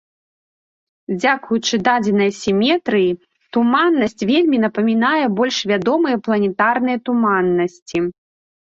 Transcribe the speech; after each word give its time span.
Дзякуючы 1.19 1.75
дадзенай 1.87 2.31
сіметрыі 2.39 3.11
туманнасць 3.59 4.21
вельмі 4.33 4.57
напамінае 4.67 5.25
больш 5.43 5.57
вядомыя 5.77 6.15
планетарныя 6.27 6.97
туманнасці. 7.09 7.97